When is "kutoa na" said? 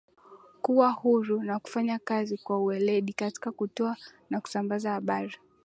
3.51-4.41